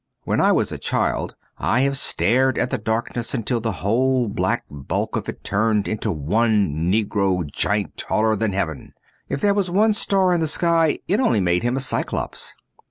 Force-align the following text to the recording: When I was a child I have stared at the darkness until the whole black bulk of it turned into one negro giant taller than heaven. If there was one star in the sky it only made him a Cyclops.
When 0.23 0.41
I 0.41 0.51
was 0.51 0.71
a 0.71 0.79
child 0.79 1.35
I 1.59 1.81
have 1.81 1.95
stared 1.95 2.57
at 2.57 2.71
the 2.71 2.79
darkness 2.79 3.35
until 3.35 3.61
the 3.61 3.71
whole 3.85 4.27
black 4.27 4.63
bulk 4.67 5.15
of 5.15 5.29
it 5.29 5.43
turned 5.43 5.87
into 5.87 6.11
one 6.11 6.91
negro 6.91 7.45
giant 7.45 7.97
taller 7.97 8.35
than 8.35 8.53
heaven. 8.53 8.95
If 9.29 9.41
there 9.41 9.53
was 9.53 9.69
one 9.69 9.93
star 9.93 10.33
in 10.33 10.39
the 10.39 10.47
sky 10.47 10.97
it 11.07 11.19
only 11.19 11.39
made 11.39 11.61
him 11.61 11.75
a 11.75 11.79
Cyclops. 11.79 12.55